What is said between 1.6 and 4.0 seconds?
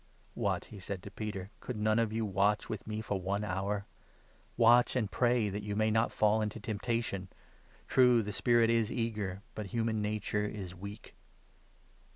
none of you watch with me for one hour?